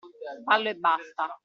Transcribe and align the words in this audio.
Fallo 0.45 0.69
e 0.69 0.75
basta! 0.75 1.25